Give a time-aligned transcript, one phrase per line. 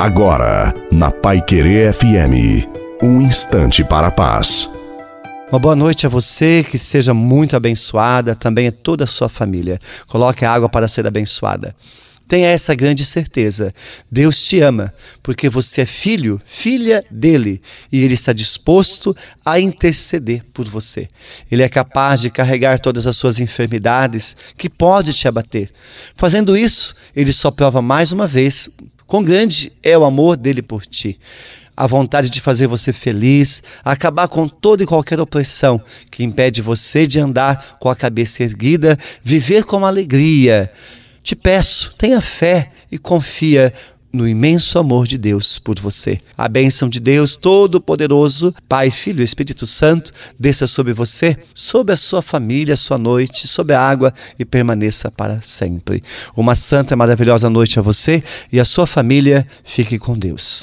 [0.00, 2.66] Agora, na Pai Querer FM,
[3.02, 4.66] um instante para a paz.
[5.52, 9.78] Uma boa noite a você, que seja muito abençoada, também a toda a sua família.
[10.06, 11.76] Coloque a água para ser abençoada.
[12.26, 13.74] Tenha essa grande certeza.
[14.10, 14.90] Deus te ama,
[15.22, 17.60] porque você é filho, filha dele,
[17.92, 19.14] e ele está disposto
[19.44, 21.08] a interceder por você.
[21.52, 25.70] Ele é capaz de carregar todas as suas enfermidades que pode te abater.
[26.16, 28.70] Fazendo isso, ele só prova mais uma vez
[29.10, 31.18] Quão grande é o amor dele por ti.
[31.76, 35.82] A vontade de fazer você feliz, acabar com toda e qualquer opressão
[36.12, 40.70] que impede você de andar com a cabeça erguida, viver com alegria.
[41.24, 43.74] Te peço, tenha fé e confia
[44.12, 46.20] no imenso amor de Deus por você.
[46.36, 51.96] A bênção de Deus Todo-Poderoso, Pai, Filho e Espírito Santo, desça sobre você, sobre a
[51.96, 56.02] sua família, a sua noite, sobre a água e permaneça para sempre.
[56.36, 59.46] Uma santa e maravilhosa noite a você e a sua família.
[59.64, 60.58] Fique com Deus.